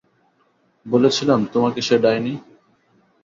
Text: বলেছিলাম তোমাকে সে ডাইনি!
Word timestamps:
বলেছিলাম 0.85 1.39
তোমাকে 1.45 1.79
সে 1.81 1.95
ডাইনি! 1.99 2.33